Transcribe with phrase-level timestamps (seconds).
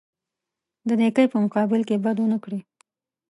[0.87, 2.59] د نیکۍ په مقابل کې بد ونه کړي.